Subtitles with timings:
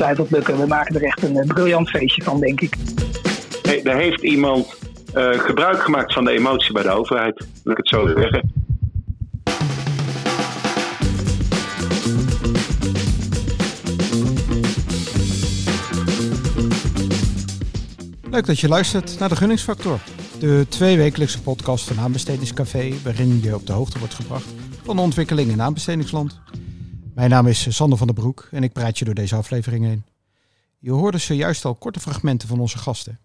[0.00, 0.60] ongetwijfeld lukken.
[0.60, 2.76] We maken er echt een briljant feestje van, denk ik.
[3.62, 4.76] Hey, er heeft iemand
[5.32, 8.52] gebruik gemaakt van de emotie bij de overheid, wil ik het zo zeggen.
[18.30, 19.98] Leuk dat je luistert naar de Gunningsfactor.
[20.38, 24.54] De tweewekelijkse podcast van Aanbestedingscafé, waarin je op de hoogte wordt gebracht
[24.84, 26.40] van de ontwikkeling in aanbestedingsland.
[27.18, 30.04] Mijn naam is Sander van der Broek en ik praat je door deze aflevering heen.
[30.78, 33.18] Je hoorde zojuist al korte fragmenten van onze gasten.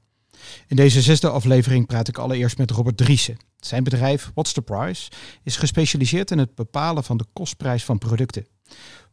[0.68, 3.38] In deze zesde aflevering praat ik allereerst met Robert Driessen.
[3.60, 5.12] Zijn bedrijf What's the Price
[5.44, 8.48] is gespecialiseerd in het bepalen van de kostprijs van producten.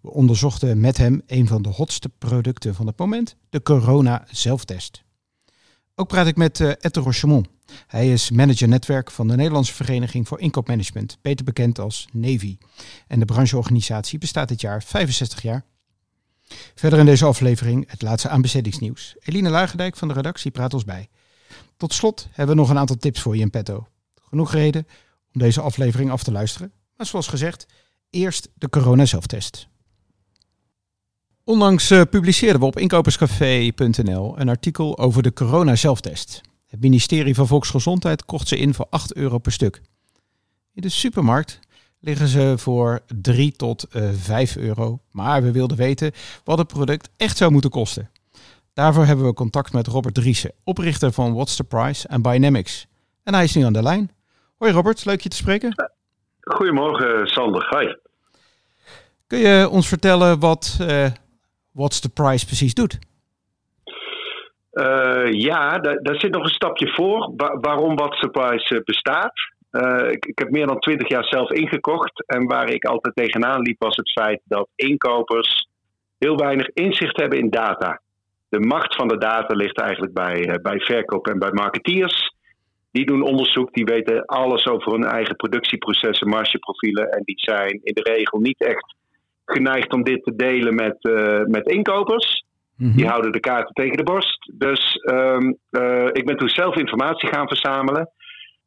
[0.01, 5.02] We onderzochten met hem een van de hotste producten van het moment, de corona zelftest.
[6.00, 7.48] Ook praat ik met uh, Ette Rochemont.
[7.86, 12.59] Hij is manager netwerk van de Nederlandse Vereniging voor Inkoopmanagement, beter bekend als Navy.
[13.06, 15.64] En de brancheorganisatie bestaat dit jaar 65 jaar.
[16.74, 19.16] Verder in deze aflevering het laatste aanbestedingsnieuws.
[19.20, 21.09] Eline Lagendijk van de redactie praat ons bij.
[21.76, 23.87] Tot slot hebben we nog een aantal tips voor je in petto.
[24.29, 24.87] Genoeg reden
[25.35, 26.73] om deze aflevering af te luisteren.
[26.96, 27.66] Maar zoals gezegd,
[28.10, 29.68] eerst de corona-zelftest.
[31.45, 36.41] Onlangs uh, publiceerden we op inkoperscafé.nl een artikel over de corona-zelftest.
[36.66, 39.80] Het ministerie van Volksgezondheid kocht ze in voor 8 euro per stuk.
[40.74, 41.60] In de supermarkt
[42.01, 45.01] liggen ze voor 3 tot uh, eh, 5 euro.
[45.10, 46.13] Maar we wilden weten
[46.45, 48.10] wat het product echt zou moeten kosten.
[48.73, 52.87] Daarvoor hebben we contact met Robert Driessen, oprichter van What's the Price en Dynamics.
[53.23, 54.10] En hij is nu aan de lijn.
[54.57, 55.91] Hoi Robert, leuk je te spreken.
[56.41, 57.95] Goedemorgen Sander, hi.
[59.27, 61.07] Kun je ons vertellen wat uh,
[61.73, 62.99] What's the Price precies doet?
[64.72, 67.32] Uh, ja, daar, zit nog een stapje voor.
[67.60, 69.32] waarom What's the Price bestaat.
[69.72, 72.26] Uh, ik, ik, heb meer dan twintig jaar zelf ingekocht.
[72.26, 75.69] En waar ik altijd tegenaan liep was het feit dat inkopers
[76.19, 78.00] heel weinig inzicht hebben in data
[78.50, 82.34] de macht van de data ligt eigenlijk bij, bij verkoop en bij marketeers.
[82.91, 87.10] Die doen onderzoek, die weten alles over hun eigen productieprocessen, margeprofielen.
[87.10, 88.94] En die zijn in de regel niet echt
[89.53, 92.44] geneigd om dit te delen met, uh, met inkopers.
[92.77, 92.97] Mhm.
[92.97, 94.53] Die houden de kaarten tegen de borst.
[94.55, 98.11] Dus um, uh, ik ben toen zelf informatie gaan verzamelen.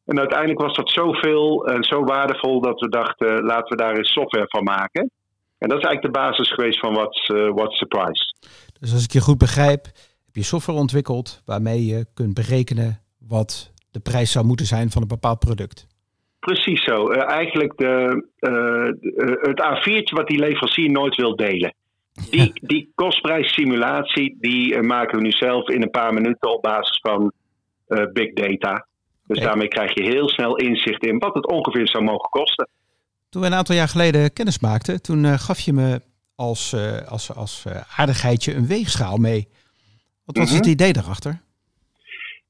[0.06, 4.14] En uiteindelijk was dat zoveel en zo waardevol dat we dachten, laten we daar eens
[4.14, 5.12] software van maken.
[5.58, 8.36] En dat is eigenlijk de basis geweest van What's, uh, What's Surprise.
[8.80, 9.86] Dus als ik je goed begrijp,
[10.26, 15.02] heb je software ontwikkeld waarmee je kunt berekenen wat de prijs zou moeten zijn van
[15.02, 15.88] een bepaald product.
[16.46, 17.12] Precies zo.
[17.12, 18.86] Uh, eigenlijk de, uh,
[19.42, 21.74] het A4'tje wat die leverancier nooit wil delen.
[22.30, 27.32] Die, die kostprijssimulatie die maken we nu zelf in een paar minuten op basis van
[28.14, 28.86] big data.
[29.28, 32.68] Dus daarmee krijg je heel snel inzicht in wat het ongeveer zou mogen kosten.
[33.30, 36.02] Toen we een aantal jaar geleden kennis maakten, toen gaf je me
[36.36, 36.76] als,
[37.08, 37.64] als, als
[37.96, 39.48] aardigheidje een weegschaal mee.
[40.26, 40.72] Wat was het mhm.
[40.72, 41.42] idee daarachter?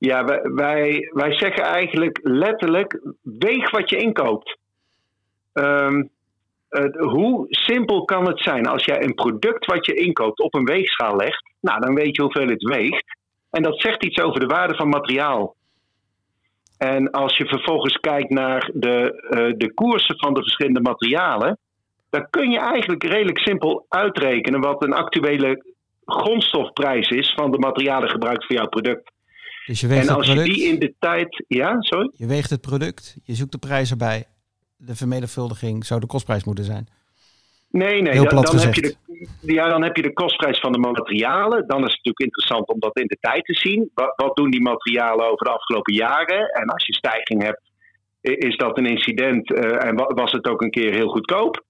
[0.06, 4.58] Ja, wij, wij, zeggen eigenlijk letterlijk: weeg wat je inkoopt.
[5.54, 6.10] Um,
[6.98, 11.16] hoe simpel kan het zijn als jij een product wat je inkoopt op een weegschaal
[11.16, 11.54] legt?
[11.60, 13.18] Nou, dan weet je hoeveel het weegt.
[13.50, 15.56] En dat zegt iets over de waarde van materiaal.
[16.78, 21.58] En als je vervolgens kijkt naar de, uh, de koersen van de verschillende materialen,
[22.10, 25.64] dan kun je eigenlijk redelijk simpel uitrekenen wat een actuele
[26.06, 29.12] grondstofprijs is van de materialen gebruikt voor jouw product.
[29.66, 31.44] Dus je weegt en als product, je die in de tijd.
[31.48, 32.12] Ja, sorry?
[32.14, 34.26] Je weegt het product, je zoekt de prijs erbij.
[34.78, 36.88] De vermenigvuldiging zou de kostprijs moeten zijn.
[37.70, 38.96] Nee, nee, dan, dan heb je de,
[39.54, 41.68] ja, dan heb je de kostprijs van de materialen.
[41.68, 43.90] Dan is het natuurlijk interessant om dat in de tijd te zien.
[43.94, 46.50] Wat, wat doen die materialen over de afgelopen jaren?
[46.50, 47.72] En als je stijging hebt,
[48.22, 51.64] is dat een incident uh, en was het ook een keer heel goedkoop?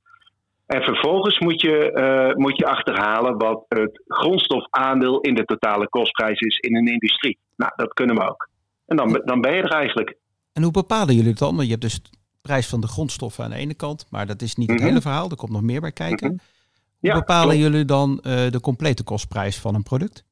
[0.73, 6.39] En vervolgens moet je, uh, moet je achterhalen wat het grondstofaandeel in de totale kostprijs
[6.39, 7.39] is in een industrie.
[7.56, 8.50] Nou, dat kunnen we ook.
[8.85, 10.17] En dan, dan ben je er eigenlijk.
[10.53, 11.56] En hoe bepalen jullie het dan?
[11.56, 12.09] Want je hebt dus de
[12.41, 14.88] prijs van de grondstoffen aan de ene kant, maar dat is niet het mhm.
[14.88, 15.29] hele verhaal.
[15.29, 16.28] Er komt nog meer bij kijken.
[16.28, 17.12] Mhm.
[17.12, 20.25] Hoe bepalen jullie dan uh, de complete kostprijs van een product?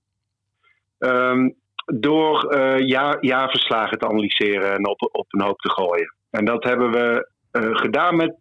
[1.00, 1.56] Um,
[1.86, 6.13] door uh, jaar, jaarverslagen te analyseren en op, op een hoop te gooien.
[6.30, 7.30] En dat hebben we
[7.74, 8.39] gedaan met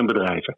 [0.00, 0.56] 260.000 bedrijven.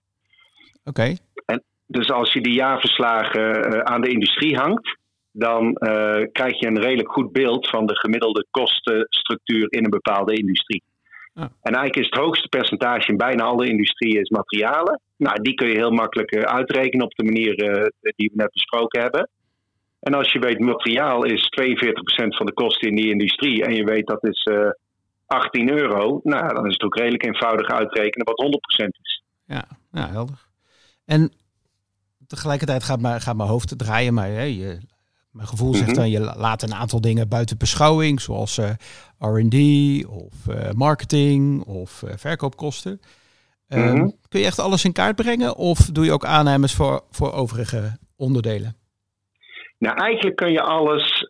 [0.85, 1.17] Oké.
[1.47, 4.99] En Dus als je die jaarverslagen uh, aan de industrie hangt,
[5.33, 10.35] dan uh, krijg je een redelijk goed beeld van de gemiddelde kostenstructuur in een bepaalde
[10.35, 10.83] industrie.
[11.35, 15.01] En eigenlijk is het hoogste percentage in bijna alle industrieën is materialen.
[15.17, 17.55] Nou, die kun je heel makkelijk uh, uitrekenen op de manier
[18.01, 19.29] die we net besproken hebben.
[20.01, 23.65] En als je weet, materiaal is 42% van de kosten in die industrie.
[23.65, 24.49] En je weet dat is
[25.27, 28.45] 18 euro, nou, dan is het ook redelijk eenvoudig uitrekenen wat
[28.85, 29.23] 100% is.
[29.45, 30.50] Ja, nou, helder.
[31.11, 31.33] En
[32.27, 34.79] tegelijkertijd gaat mijn, gaat mijn hoofd draaien, maar hè, je,
[35.31, 35.99] mijn gevoel zegt mhm.
[35.99, 38.71] dan, je laat een aantal dingen buiten beschouwing, zoals uh,
[39.19, 39.57] R&D
[40.07, 40.35] of
[40.75, 43.01] marketing of verkoopkosten.
[43.69, 44.11] Ehm, mhm.
[44.29, 47.99] Kun je echt alles in kaart brengen of doe je ook aannames voor, voor overige
[48.17, 48.77] onderdelen?
[49.79, 51.27] Nou, eigenlijk kun je alles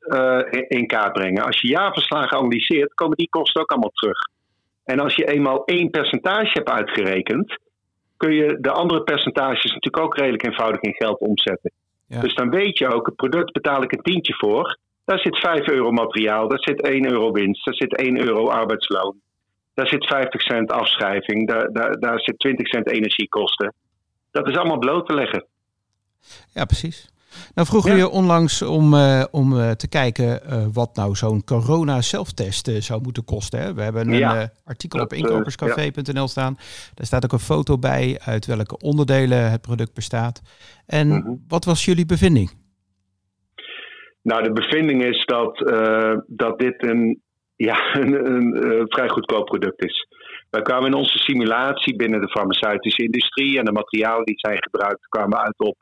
[0.68, 1.44] in kaart brengen.
[1.44, 4.18] Als je jaarverslagen analyseert, komen die kosten ook allemaal terug.
[4.84, 7.58] En als je eenmaal één percentage hebt uitgerekend,
[8.20, 11.72] kun je de andere percentages natuurlijk ook redelijk eenvoudig in geld omzetten.
[12.06, 14.78] Dus dan weet je ook, het product betaal ik een tientje voor.
[15.04, 19.20] Daar zit 5 euro materiaal, daar zit 1 euro winst, daar zit 1 euro arbeidsloon.
[19.74, 23.74] Daar zit 50 cent afschrijving, daar, daar, daar zit 20 cent energiekosten.
[24.30, 25.46] Dat is allemaal bloot te leggen.
[26.52, 27.08] Ja, precies.
[27.54, 31.44] Nou vroegen we je onlangs om, uh, om uh, te kijken uh, wat nou zo'n
[31.44, 33.60] corona-zelftest zou moeten kosten.
[33.60, 33.74] Hè?
[33.74, 34.52] We hebben een ja.
[34.64, 36.54] artikel op inkoperscafé.nl staan.
[36.94, 40.42] Daar staat ook een foto bij uit welke onderdelen het product bestaat.
[40.86, 41.44] En mm -hmm.
[41.48, 42.50] wat was jullie bevinding?
[44.22, 45.58] Nou, de bevinding is dat,
[46.26, 47.20] dat dit een,
[47.56, 50.06] ja, een, een vrij goedkoop product is.
[50.50, 55.08] Wij kwamen in onze simulatie binnen de farmaceutische industrie en de materialen die zijn gebruikt,
[55.08, 55.76] kwamen uit op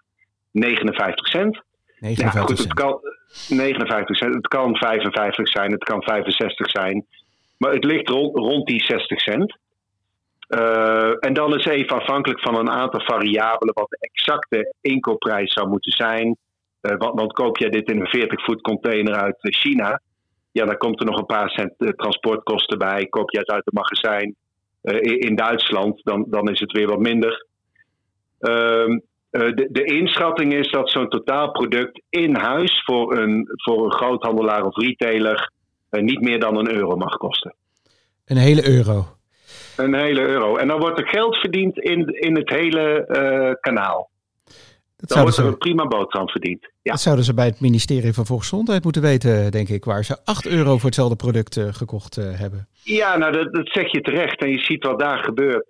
[0.59, 1.63] 59 cent.
[2.01, 3.01] 59 ja, goed, het kan
[3.49, 4.35] 59 cent.
[4.35, 7.07] Het kan 55 zijn, het kan 65 zijn.
[7.59, 9.59] Maar het ligt rond, rond die 60 cent.
[10.49, 15.69] Uh, en dan is even afhankelijk van een aantal variabelen wat de exacte inkoopprijs zou
[15.69, 16.37] moeten zijn.
[16.83, 20.01] Uh, want, want, koop jij dit in een 40-voet container uit China,
[20.53, 23.07] ja, dan komt er nog een paar cent uh, transportkosten bij.
[23.07, 24.35] Koop je het uit het magazijn
[24.83, 27.47] in, in, Duitsland, dan, dan is het weer wat minder.
[29.31, 34.65] Eh, de, de, inschatting is dat zo'n totaalproduct in huis voor een, voor een groothandelaar
[34.65, 35.53] of retailer
[35.91, 37.55] uh, niet meer dan een euro mag kosten.
[38.25, 39.07] Een hele euro.
[39.77, 40.57] Een hele euro.
[40.57, 44.11] En dan wordt er geld verdiend in, in het hele uh, kanaal.
[44.97, 46.63] Dat dan wordt er een prima boterham verdiend.
[46.83, 46.91] Ja.
[46.93, 50.47] Dat zouden ze bij het ministerie van Volksgezondheid moeten weten, denk ik, waar ze 8
[50.47, 52.69] euro voor hetzelfde product uh, gekocht uh, hebben.
[52.83, 54.41] Ja, nou dat, dat, zeg je terecht.
[54.41, 55.67] En je ziet wat daar gebeurt.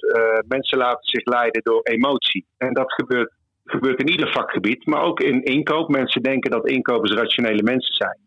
[0.49, 2.47] Mensen laten zich leiden door emotie.
[2.57, 3.33] En dat gebeurt
[3.71, 5.89] gebeurt in ieder vakgebied, maar ook in inkoop.
[5.89, 8.19] Mensen denken dat inkopers rationele mensen zijn.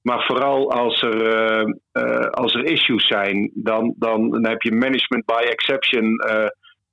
[0.00, 1.16] Maar vooral als er,
[1.60, 6.04] uh, uh, als er issues zijn, dan, dan, dan, heb je management by exception.
[6.04, 6.46] Uh,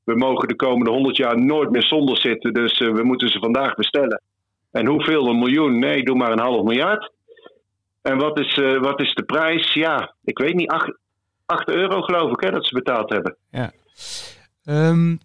[0.04, 3.76] we mogen de komende 100 jaar nooit meer zonder zitten, dus we moeten ze vandaag
[3.76, 4.22] bestellen.
[4.72, 5.28] En hoeveel?
[5.28, 5.80] Een miljoen?
[5.80, 7.12] Nee, doe maar een half miljard.
[8.02, 9.74] En wat is, wat is de prijs?
[9.74, 10.72] Ja, ik weet niet.
[11.46, 13.36] 8, euro geloof ik hè, dat ze betaald hebben.
[13.50, 13.72] Ja.
[14.66, 15.20] Um,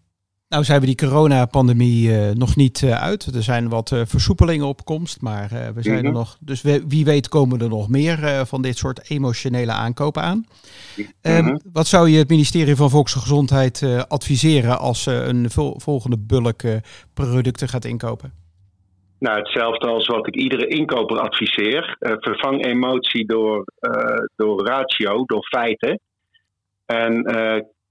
[0.49, 3.35] nou zijn we die coronapandemie uh, nog niet uh, uit.
[3.35, 6.13] Er zijn wat uh, versoepelingen op komst, maar we zijn er mhm.
[6.13, 6.37] nog.
[6.41, 10.47] Dus we, wie weet komen er nog meer van dit soort emotionele aankopen aan.
[11.23, 16.63] Mm wat zou je het ministerie van Volksgezondheid adviseren als ze een vol volgende bulk
[17.15, 18.33] producten gaat inkopen?
[19.19, 21.97] Nou, hetzelfde als wat ik iedere inkoper adviseer.
[21.99, 23.65] vervang emotie door,
[24.37, 26.01] door ratio, door feiten.
[26.87, 27.23] En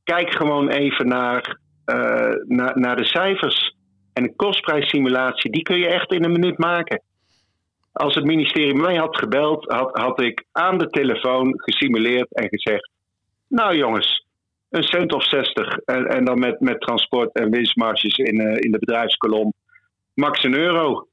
[0.03, 1.59] kijk gewoon even naar
[2.47, 3.75] naar, naar de cijfers.
[4.13, 7.01] En een kostprijssimulatie, die kun je echt in een minuut maken.
[7.91, 12.89] Als het ministerie mij had gebeld, had, had ik aan de telefoon gesimuleerd en gezegd:
[13.47, 14.25] Nou jongens,
[14.69, 15.77] een cent of zestig.
[15.77, 19.53] En, en dan met, met transport en winstmarges in, uh, in de bedrijfskolom.
[20.13, 21.07] Max een euro.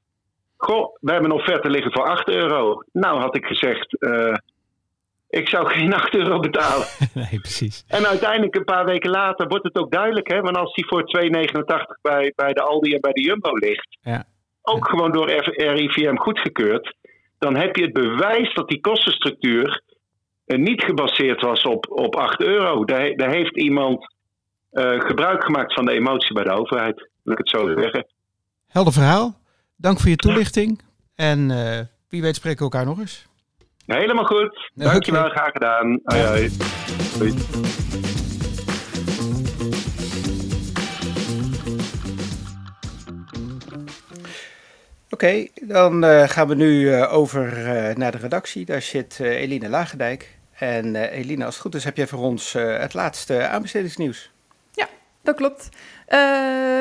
[0.57, 2.83] Goh, we hebben een offerte liggen voor 8 euro.
[2.91, 4.33] Nou had ik gezegd, uh,
[5.33, 6.87] ik zou geen 8 euro betalen.
[7.13, 7.83] nee, precies.
[7.87, 10.27] En uiteindelijk, een paar weken later, wordt het ook duidelijk.
[10.27, 10.41] Hè?
[10.41, 14.25] Want als die voor 2,89 bij, bij de Aldi en bij de Jumbo ligt, ja.
[14.61, 16.95] ook gewoon door RIVM goedgekeurd,
[17.37, 19.81] dan heb je het bewijs dat die kostenstructuur
[20.45, 22.85] uh, niet gebaseerd was op, op 8 euro.
[22.85, 24.13] Daar, daar heeft iemand
[24.71, 28.07] uh, gebruik gemaakt van de emotie bij de overheid, wil ik het zo zeggen.
[28.67, 29.39] Helder verhaal.
[29.75, 30.81] Dank voor je toelichting.
[31.15, 33.27] En uh, wie weet spreken we elkaar nog eens.
[33.85, 34.71] Helemaal goed.
[34.73, 35.99] Dankjewel, graag gedaan.
[36.03, 36.49] Hoi, hoi.
[37.17, 37.33] Doei.
[45.09, 48.65] Oké, okay, dan uh, gaan we nu uh, over uh, naar de redactie.
[48.65, 50.37] Daar zit Eline Lagendijk.
[50.53, 54.31] En Eline, als het goed is, heb jij voor ons het laatste aanbestedingsnieuws.
[54.71, 54.87] Ja,
[55.21, 55.69] dat klopt.
[56.09, 56.19] Uh,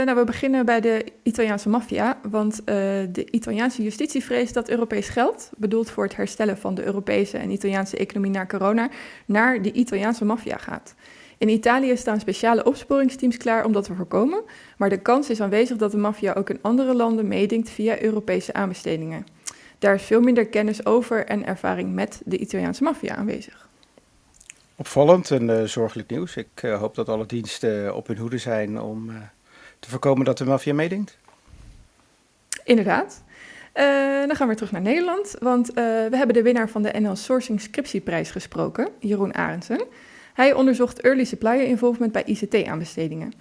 [0.05, 2.65] nou, we beginnen bij de Italiaanse maffia, want uh,
[3.09, 7.51] de Italiaanse justitie vreest dat Europees geld, bedoeld voor het herstellen van de Europese en
[7.51, 8.89] Italiaanse economie na corona,
[9.27, 10.95] naar de Italiaanse maffia gaat.
[11.39, 14.43] In Italië staan speciale opsporingsteams klaar om dat te voorkomen,
[14.77, 18.53] maar de kans is aanwezig dat de maffia ook in andere landen meedingt via Europese
[18.53, 19.27] aanbestedingen.
[19.79, 23.71] Daar is veel minder kennis over en ervaring met de Italiaanse maffia aanwezig.
[24.77, 26.37] Opvallend en uh, zorgelijk nieuws.
[26.37, 29.13] Ik uh, hoop dat alle diensten op hun hoede zijn om
[29.79, 31.19] te voorkomen dat de maffia meedenkt.
[32.65, 33.23] Inderdaad.
[34.27, 37.61] Dan gaan we terug naar Nederland, want we hebben de winnaar van de NL Sourcing
[37.61, 39.85] Scriptieprijs gesproken, Jeroen Arendsen.
[40.35, 43.33] Hij onderzocht early supplier involvement bij ICT-aanbestedingen.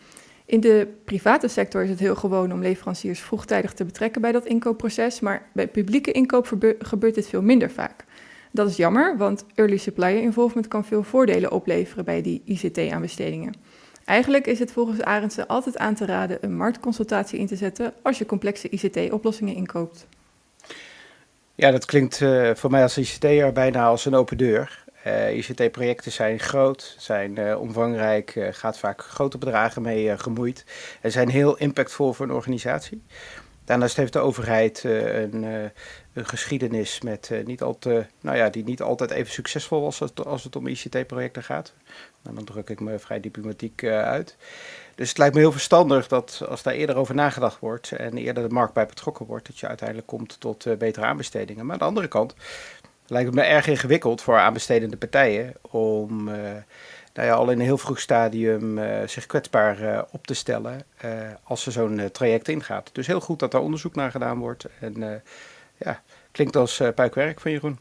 [0.46, 4.46] In de private sector is het heel gewoon om leveranciers vroegtijdig te betrekken bij dat
[4.46, 6.48] inkoopproces, maar bij publieke inkoop
[6.80, 8.06] gebeurt dit veel minder vaak.
[8.52, 13.54] Dat is jammer, want early supplier involvement kan veel voordelen opleveren bij die ICT-aanbestedingen.
[14.06, 18.18] Eigenlijk is het volgens Arendsen altijd aan te raden een marktconsultatie in te zetten als
[18.18, 20.08] je complexe ICT-oplossingen inkoopt.
[21.56, 24.84] Ja, dat klinkt uh, voor mij als ICT'er bijna als een open deur.
[25.08, 30.66] Uh, ICT-projecten zijn groot, zijn uh, omvangrijk, gaat vaak grote bedragen mee gemoeid
[31.02, 33.02] en zijn heel impactvol voor een organisatie.
[33.72, 35.44] Daarnaast heeft de overheid een,
[36.14, 40.44] een, geschiedenis met, niet al te, nou ja, die niet altijd even succesvol was als
[40.44, 41.74] het, om ICT-projecten gaat.
[42.22, 44.36] Nou, dan druk ik me vrij diplomatiek uit.
[44.96, 48.48] Dus het lijkt me heel verstandig dat als daar eerder over nagedacht wordt en eerder
[48.48, 51.66] de markt bij betrokken wordt, dat je uiteindelijk komt tot betere aanbestedingen.
[51.66, 52.34] Maar aan de andere kant
[53.08, 56.30] lijkt het me erg ingewikkeld voor aanbestedende partijen om
[57.14, 60.84] nou ja, al in een heel vroeg stadium uh, zich kwetsbaar uh, op te stellen
[61.44, 62.90] als ze zo'n traject ingaat.
[62.94, 64.66] Dus heel goed dat daar onderzoek naar gedaan wordt.
[64.80, 65.24] En
[65.78, 66.02] ja,
[66.32, 67.80] klinkt als puikwerk van Jeroen.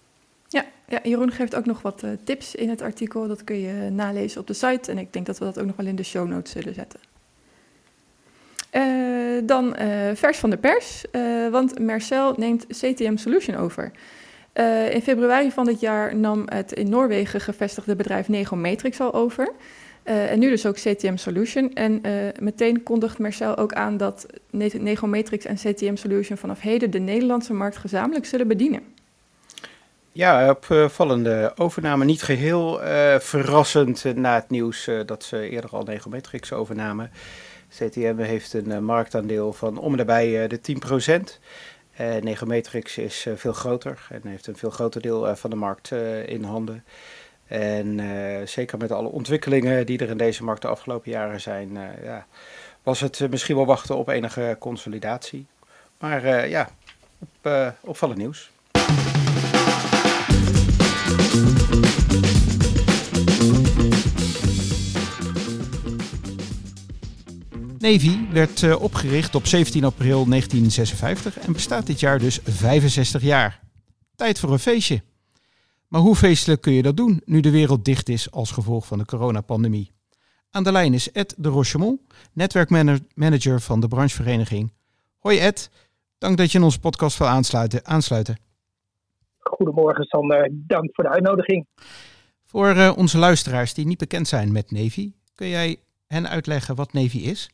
[0.48, 3.28] Ja, ja, Jeroen geeft ook nog wat tips in het artikel.
[3.28, 4.90] Dat kun je nalezen op de site.
[4.90, 7.00] En ik denk dat we dat ook nog wel in de show notes zullen zetten.
[9.46, 9.76] dan
[10.14, 11.04] vers van de pers,
[11.50, 13.92] want Mercel neemt CTM Solution over.
[14.54, 19.52] Uh, in februari van dit jaar nam het in Noorwegen gevestigde bedrijf Negomatrix al over.
[20.04, 21.74] Uh, en nu dus ook CTM Solution.
[21.74, 26.98] En uh, meteen kondigt Mercel ook aan dat Negomatrix en CTM Solution vanaf heden de
[26.98, 28.82] Nederlandse markt gezamenlijk zullen bedienen.
[30.12, 32.04] Ja, opvallende overname.
[32.04, 32.80] Niet geheel
[33.18, 37.10] verrassend na het nieuws dat ze eerder al Negomatrix overnamen.
[37.68, 41.38] CTM heeft een marktaandeel van om en nabij de 10%.
[42.00, 45.56] Uh, Negomatrix is uh, veel groter en heeft een veel groter deel uh, van de
[45.56, 45.90] markt
[46.26, 46.84] in handen.
[47.46, 48.00] En
[48.48, 52.26] zeker met alle ontwikkelingen die er in deze markt de afgelopen jaren zijn, ja,
[52.82, 55.46] was het misschien wel wachten op enige consolidatie.
[55.98, 56.68] Maar ja,
[57.18, 58.50] op, opvallend nieuws.
[67.80, 73.60] Navy werd uh, opgericht op 17 april 1956 en bestaat dit jaar dus 65 jaar.
[74.14, 75.02] Tijd voor een feestje.
[75.88, 78.98] Maar hoe feestelijk kun je dat doen nu de wereld dicht is als gevolg van
[78.98, 79.90] de coronapandemie?
[80.50, 82.00] Aan de lijn is Ed de Rochemont,
[82.32, 84.72] netwerkmanager van de branchevereniging.
[85.18, 85.70] Hoi Ed,
[86.18, 87.86] dank dat je in onze podcast wil aansluiten.
[87.86, 88.38] aansluiten.
[89.38, 91.66] Goedemorgen Sander, dank voor de uitnodiging.
[92.44, 96.92] Voor uh, onze luisteraars die niet bekend zijn met Navy, kun jij hen uitleggen wat
[96.92, 97.50] Navy is?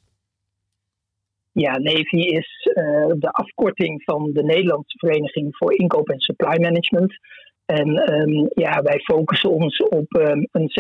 [1.58, 7.18] Ja, Navy is uh, de afkorting van de Nederlandse Vereniging voor Inkoop en Supply Management.
[7.64, 10.70] En um, ja, wij focussen ons op um, een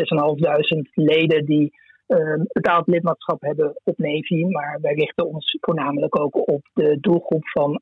[0.78, 1.72] 6.500 leden die
[2.06, 4.44] um, betaald lidmaatschap hebben op Navy.
[4.44, 7.78] Maar wij richten ons voornamelijk ook op de doelgroep van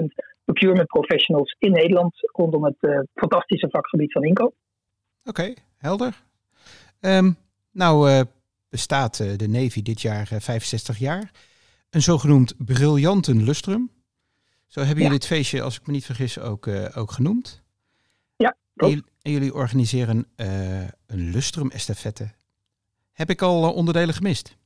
[0.00, 0.04] 48.000
[0.44, 4.54] procurement professionals in Nederland rondom het uh, fantastische vakgebied van inkoop.
[5.24, 6.22] Oké, helder.
[7.72, 8.20] nou uh,
[8.70, 11.30] bestaat de Navy dit jaar 65 jaar
[11.90, 13.90] een zogenoemd briljanten lustrum.
[14.66, 17.62] Zo hebben jullie het feestje, als ik me niet vergis, ook, uh, ook genoemd.
[18.36, 18.56] Ja.
[18.76, 22.30] En, en, jullie organiseren uh, een lustrum estafette.
[23.12, 24.56] Heb ik al uh, onderdelen gemist?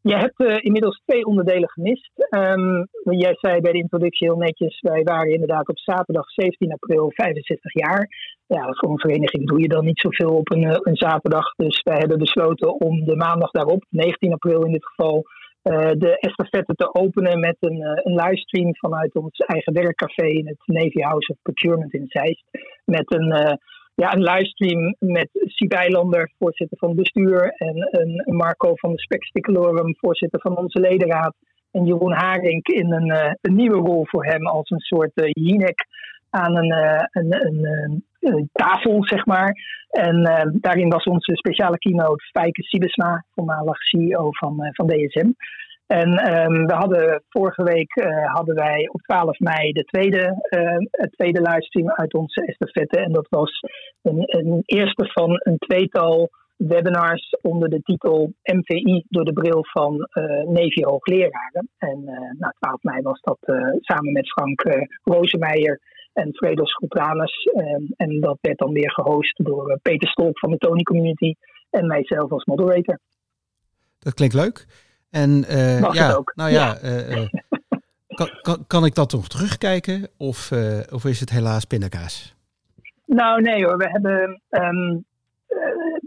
[0.00, 2.10] Je hebt inmiddels twee onderdelen gemist.
[2.30, 7.10] Um, jij zei bij de introductie heel netjes, wij waren inderdaad op zaterdag 17 april
[7.14, 8.08] 65 jaar.
[8.46, 11.54] Ja, voor een vereniging doe je dan niet zoveel op een, een zaterdag.
[11.54, 15.26] Dus wij hebben besloten om de maandag daarop, 19 april in dit geval,
[15.64, 20.46] uh, de estafette te openen met een, uh, een livestream vanuit ons eigen werkcafé in
[20.46, 22.44] het Navy House of Procurement in Zeist.
[22.84, 23.52] Met een, uh,
[23.94, 29.00] ja, een livestream met Siep Eilander, voorzitter van het bestuur, en een Marco van de
[29.00, 31.34] Specticalorum, voorzitter van onze ledenraad.
[31.70, 35.86] En Jeroen Haring in een, een nieuwe rol voor hem als een soort Jinek
[36.30, 36.72] aan een,
[37.10, 38.04] een, een,
[38.52, 39.52] tafel, zeg maar.
[39.90, 45.30] En uh, daarin was onze speciale keynote Fijke Sibesma, voormalig CEO van, uh, van DSM.
[45.86, 46.08] En
[46.42, 50.46] um, we hadden vorige week uh, hadden wij op 12 mei de tweede,
[50.90, 52.98] het tweede livestream uit onze estafette.
[52.98, 53.60] En dat was
[54.02, 59.94] een, een eerste van een tweetal webinars onder de titel MVI door de bril van
[59.94, 61.68] uh, Navy hoogleraren.
[61.78, 65.80] En uh, nou, 12 mei was dat uh, samen met Frank uh, Rosemeijer
[66.14, 67.44] en Fredo Schultranus.
[67.54, 71.34] En, en dat werd dan weer gehost door eh, Peter Stolk van de Tony Community
[71.70, 72.98] en mijzelf als moderator.
[73.98, 74.66] Dat klinkt leuk.
[75.10, 76.32] En uh, ja, ook.
[76.34, 77.06] nou ja, ja.
[77.08, 77.26] Uh,
[78.14, 80.52] Kan, kan, kan ik dat nog terugkijken of,
[80.92, 82.34] of is het helaas pindakaas?
[83.06, 84.98] Nou nee hoor, we hebben ehm,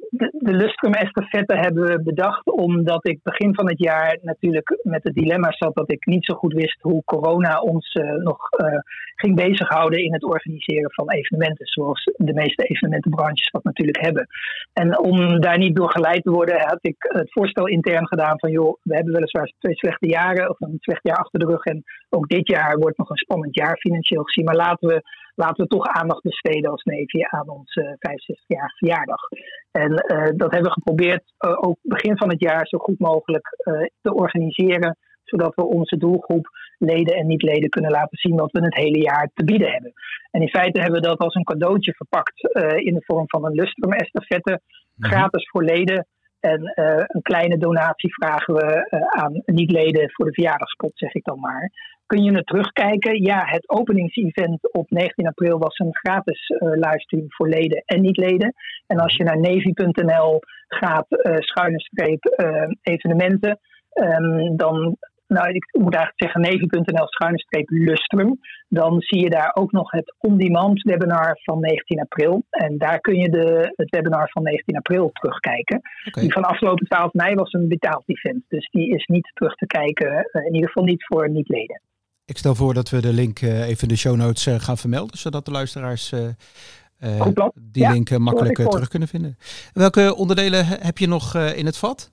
[0.10, 5.04] de, de Lustrum estafette hebben we bedacht omdat ik begin van het jaar natuurlijk met
[5.04, 8.80] het dilemma zat dat ik niet zo goed wist hoe corona ons uh, nog uh,
[9.16, 14.28] ging bezighouden in het organiseren van evenementen, zoals de meeste evenementenbranches dat natuurlijk hebben.
[14.74, 18.52] En om daar niet door geleid te worden, had ik het voorstel intern gedaan van
[18.52, 21.84] joh, we hebben weliswaar twee slechte jaren of een slecht jaar achter de rug en
[22.10, 25.70] ook dit jaar wordt nog een spannend jaar financieel gezien, maar laten we laten we
[25.70, 29.22] toch aandacht besteden als Navy aan onze 65-jarige verjaardag.
[29.72, 29.92] En
[30.36, 34.14] dat hebben we geprobeerd uh, ook begin van het jaar zo goed mogelijk uh, te
[34.14, 39.02] organiseren, zodat we onze doelgroep leden en niet-leden kunnen laten zien wat we het hele
[39.02, 39.94] jaar te bieden hebben.
[40.32, 42.42] En in feite hebben we dat als een cadeautje verpakt
[42.76, 44.62] in de vorm van een lustrum estafette,
[44.96, 45.12] mhm.
[45.12, 46.08] gratis voor leden.
[46.40, 46.72] En
[47.08, 51.72] een kleine donatie vragen we aan niet-leden voor de verjaardagspot, zeg ik dan maar
[52.08, 53.22] kun je het terugkijken.
[53.22, 58.54] Ja, het openingsevent op 19 april was een gratis uh, livestream voor leden en niet-leden.
[58.88, 63.60] En als je naar navy.nl gaat, uh, schuine streep uh, evenementen,
[63.94, 64.98] um, dan,
[65.28, 68.40] nou ik moet eigenlijk zeggen navy.nl schuine streep lustrum.
[68.70, 72.46] Dan zie je daar ook nog het on-demand webinar van 19 april.
[72.50, 75.82] En daar kun je de, het webinar van 19 april terugkijken.
[76.08, 76.24] Okay.
[76.24, 78.44] Die van afgelopen 12 mei was een betaald event.
[78.48, 81.82] Dus die is niet terug te kijken, in ieder geval niet voor niet-leden.
[82.32, 84.78] Ik stel voor dat we de link uh, even in de show notes uh, gaan
[84.78, 86.20] vermelden, zodat de luisteraars uh,
[87.56, 89.38] die ja, link makkelijk terug kunnen vinden.
[89.74, 92.12] Welke onderdelen heb je nog in het vat?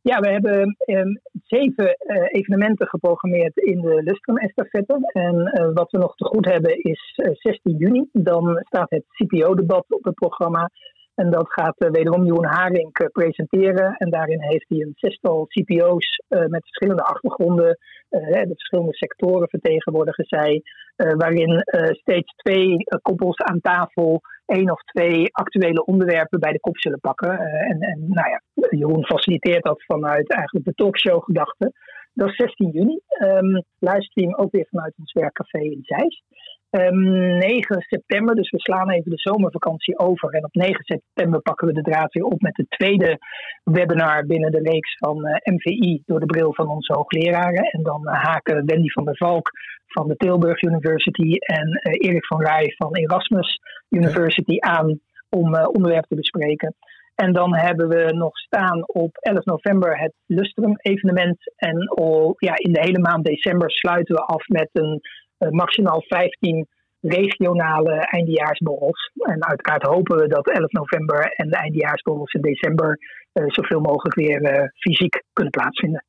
[0.00, 1.96] Ja, we hebben um, zeven
[2.28, 5.10] evenementen geprogrammeerd in de Lustrum Estafette.
[5.12, 8.08] En wat we nog te goed hebben is 16 juni.
[8.12, 10.70] Dan staat het CPO-debat op het programma.
[11.20, 13.94] En dat gaat uh, wederom Jeroen Haring uh, presenteren.
[13.96, 17.78] En daarin heeft hij een zestal CPO's uh, met verschillende achtergronden,
[18.10, 20.62] de verschillende sectoren vertegenwoordigen zij,
[20.96, 27.00] waarin steeds twee koppels aan tafel één of twee actuele onderwerpen bij de kop zullen
[27.00, 27.38] pakken.
[27.38, 31.72] en, en nou ja, Jeroen faciliteert dat vanuit eigenlijk de talkshow-gedachte.
[32.12, 33.00] Dat is 16 juni.
[33.22, 36.22] Um, livestream ook weer vanuit ons werkcafé in Zeist.
[36.70, 40.30] Um, ehm, 9 september, dus we slaan even de zomervakantie over.
[40.30, 43.18] En op 9 september pakken we de draad weer op met de tweede
[43.64, 47.64] webinar binnen de reeks van uh, eh, MVI door de bril van onze hoogleraren.
[47.64, 49.50] En dan uh, haken Wendy van der Valk
[49.86, 56.08] van de Tilburg University en uh, Erik van Rij van Erasmus University aan om onderwerpen
[56.08, 56.74] te bespreken.
[57.14, 61.38] En dan hebben we nog staan op 11 november het Lustrum evenement.
[61.56, 65.00] En al, ja, in de hele maand december sluiten we af met een
[65.38, 66.66] maximaal 15
[67.00, 69.12] regionale eindejaarsborrels.
[69.14, 72.98] En uiteraard hopen we dat 11 november en de eindejaarsborrels in december
[73.32, 76.04] uh, zoveel mogelijk weer uh, fysiek kunnen plaatsvinden.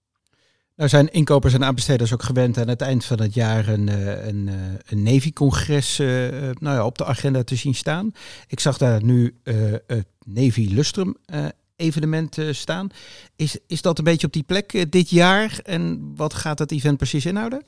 [0.75, 3.87] Nou zijn inkopers en aanbesteders ook gewend aan het eind van het jaar een,
[4.27, 4.49] een,
[4.89, 5.97] een Navy-congres
[6.59, 8.11] nou ja, op de agenda te zien staan.
[8.47, 9.35] Ik zag daar nu
[9.87, 11.15] het Navy Lustrum
[11.75, 12.89] evenement staan.
[13.35, 16.97] Is, is dat een beetje op die plek dit jaar en wat gaat het event
[16.97, 17.63] precies inhouden?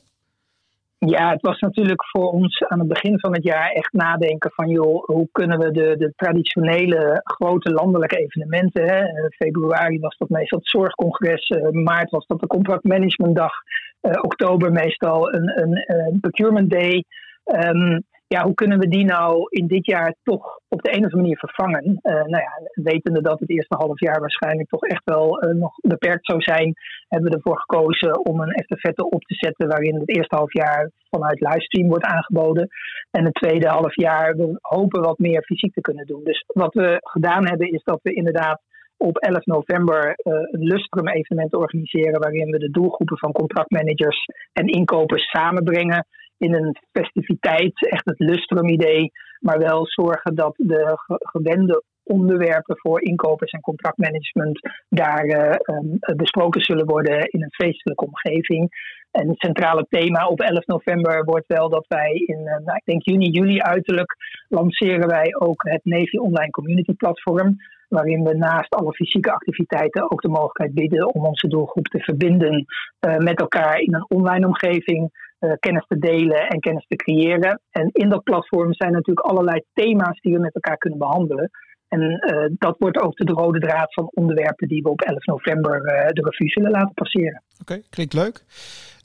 [1.05, 4.69] Ja, het was natuurlijk voor ons aan het begin van het jaar echt nadenken van
[4.69, 10.57] joh, hoe kunnen we de, de traditionele grote landelijke evenementen, hè, februari was dat meestal
[10.57, 13.53] het zorgcongres, uh, maart was dat de contractmanagementdag,
[14.01, 17.03] uh, oktober meestal een, een, procurement day.
[17.45, 21.37] Um, ja, hoe kunnen we die nou in dit jaar toch op de andere manier
[21.37, 21.83] vervangen?
[21.85, 25.73] Uh, nou ja, wetende dat het eerste half jaar waarschijnlijk toch echt wel uh, nog
[25.81, 26.73] beperkt zou zijn,
[27.07, 30.91] hebben we ervoor gekozen om een estafette op te zetten waarin het eerste half jaar
[31.09, 32.67] vanuit livestream wordt aangeboden.
[33.11, 36.23] En het tweede half jaar we hopen wat meer fysiek te kunnen doen.
[36.23, 38.61] Dus wat we gedaan hebben is dat we inderdaad
[38.97, 44.67] op 11 november uh, een Lustrum evenement organiseren waarin we de doelgroepen van contractmanagers en
[44.67, 46.05] inkopers samenbrengen
[46.41, 53.51] in een festiviteit, echt het lustrum-idee, maar wel zorgen dat de gewende onderwerpen voor inkopers
[53.51, 58.69] en contractmanagement daar uh, um, besproken zullen worden in een feestelijke omgeving.
[59.11, 62.85] En het centrale thema op 11 november wordt wel dat wij in, uh, nou, ik
[62.85, 64.15] denk juni, juli uiterlijk,
[64.47, 67.55] lanceren wij ook het Navy Online Community Platform.
[67.87, 72.65] Waarin we naast alle fysieke activiteiten ook de mogelijkheid bieden om onze doelgroep te verbinden
[73.07, 77.61] uh, met elkaar in een online omgeving uh, kennis te delen en kennis te creëren.
[77.69, 81.49] En in dat platform zijn natuurlijk allerlei thema's die we met elkaar kunnen behandelen.
[81.87, 85.75] En uh, dat wordt ook de rode draad van onderwerpen die we op 11 november
[85.75, 87.43] uh, de revue zullen laten passeren.
[87.61, 88.43] Oké, klinkt leuk.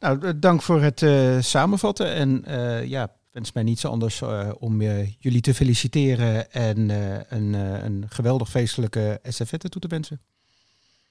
[0.01, 1.07] Nou, dank voor het
[1.45, 2.15] samenvatten.
[2.15, 2.45] En
[2.89, 4.23] ja, wens mij niets anders
[4.59, 4.81] om
[5.19, 6.91] jullie te feliciteren en
[7.29, 10.21] een, een geweldig feestelijke estafette toe te wensen.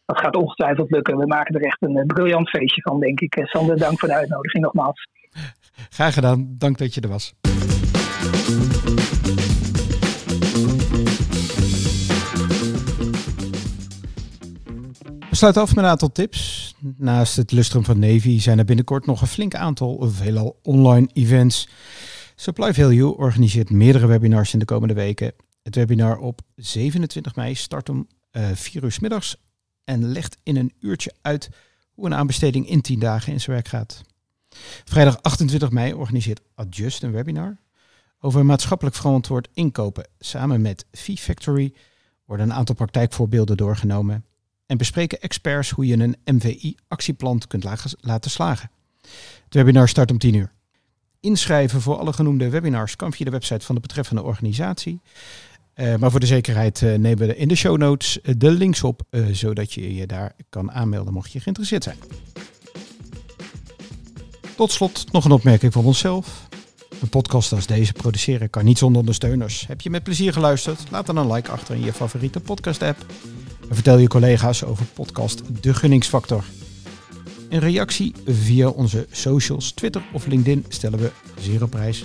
[0.06, 1.18] Dat gaat ongetwijfeld lukken.
[1.18, 3.40] We maken er echt een briljant feestje van, denk ik.
[3.44, 5.08] Sander, dank voor de uitnodiging nogmaals.
[5.90, 6.56] Graag gedaan.
[6.58, 7.34] Dank dat je er was.
[15.30, 16.76] We sluiten af met een aantal tips.
[16.98, 21.70] Naast het lustrum van Navy zijn er binnenkort nog een flink aantal veelal online events.
[22.36, 25.34] Supply Value organiseert meerdere webinars in de komende weken.
[25.64, 29.38] Het webinar op 27 mei start om uh, eh, 4 uur s middags
[29.86, 31.50] en legt in een uurtje uit
[31.94, 34.02] hoe een aanbesteding in 10 dagen in zijn werk gaat.
[34.86, 37.58] Vrijdag 28 mei organiseert Adjust een webinar
[38.20, 40.08] over maatschappelijk verantwoord inkopen.
[40.20, 41.74] Samen met V-Factory
[42.26, 44.26] worden een aantal praktijkvoorbeelden doorgenomen
[44.66, 47.64] en bespreken experts hoe je een MVI-actieplan kunt
[48.00, 48.72] laten slagen.
[49.44, 50.54] Het webinar start om 10 uur.
[51.20, 55.02] Inschrijven voor alle genoemde webinars kan via de website van de betreffende organisatie.
[55.76, 58.84] Uh, maar voor de zekerheid uh, nemen we in de show notes uh, de links
[58.84, 61.98] op, zodat je je daar kan aanmelden mocht je geïnteresseerd zijn.
[64.56, 66.48] Tot slot nog een opmerking van onszelf.
[67.02, 69.68] Een podcast als deze produceren kan niet zonder ondersteuners.
[69.68, 70.92] Heb je met plezier geluisterd?
[70.92, 73.06] Laat dan een like achter in je favoriete podcast-app.
[73.70, 76.44] En vertel je collega's over podcast De Gunningsfactor.
[77.50, 82.04] Een reactie via onze socials, Twitter of LinkedIn stellen we zero prijs.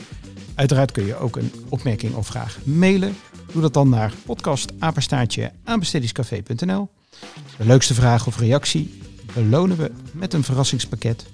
[0.54, 3.16] Uiteraard kun je ook een opmerking of vraag mailen.
[3.52, 6.88] Doe dat dan naar podcastapenstaartje aanbestedingscafé.nl.
[7.58, 9.00] De leukste vraag of reactie
[9.34, 11.26] belonen we met een verrassingspakket.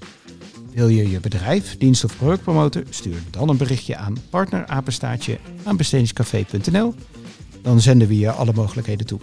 [0.73, 2.87] Wil je je bedrijf, dienst of product promoten?
[2.91, 6.95] Stuur dan een berichtje aan partnerapenstaartje aanbestedingscafé.nl.
[7.63, 9.21] Dan zenden we je alle mogelijkheden toe.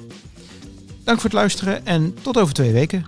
[1.03, 3.05] Dank voor het luisteren en tot over twee weken.